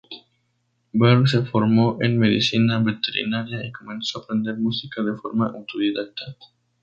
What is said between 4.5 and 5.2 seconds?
música de